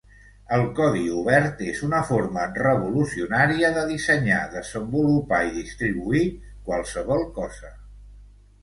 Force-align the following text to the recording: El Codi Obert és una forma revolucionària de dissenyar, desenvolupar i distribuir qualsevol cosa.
El 0.55 0.63
Codi 0.77 1.03
Obert 1.17 1.61
és 1.73 1.81
una 1.87 1.99
forma 2.07 2.47
revolucionària 2.55 3.71
de 3.77 3.85
dissenyar, 3.93 4.41
desenvolupar 4.57 5.45
i 5.51 5.55
distribuir 5.61 6.25
qualsevol 6.73 7.25
cosa. 7.41 7.73